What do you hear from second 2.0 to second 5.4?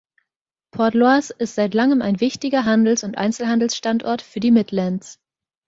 ein wichtiger Handels- und Einzelhandelsstandort für die Midlands.